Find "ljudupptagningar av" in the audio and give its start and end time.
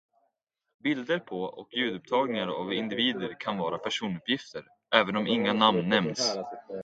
1.73-2.73